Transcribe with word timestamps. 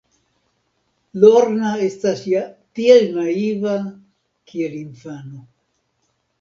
Lorna 1.23 1.73
estas 1.89 2.23
ja 2.31 2.41
tiel 2.79 3.07
naiva, 3.19 3.77
kiel 4.51 4.77
infano. 4.83 5.49